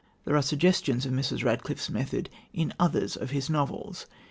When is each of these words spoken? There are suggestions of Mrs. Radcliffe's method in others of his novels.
There 0.25 0.35
are 0.35 0.41
suggestions 0.41 1.05
of 1.05 1.11
Mrs. 1.11 1.43
Radcliffe's 1.43 1.87
method 1.87 2.31
in 2.55 2.73
others 2.79 3.15
of 3.15 3.29
his 3.29 3.51
novels. 3.51 4.07